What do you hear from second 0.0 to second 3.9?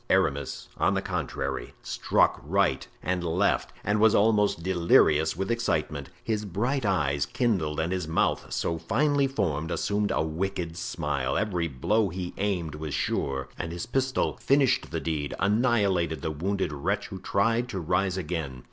Aramis, on the contrary, struck right and left